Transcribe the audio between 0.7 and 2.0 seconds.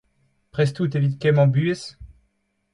out evit kemmañ buhez?